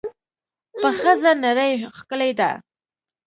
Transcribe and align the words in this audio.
په 0.81 0.89
ښځه 0.99 1.31
نړۍ 1.45 1.73
ښکلې 1.97 2.31
ده. 2.39 2.51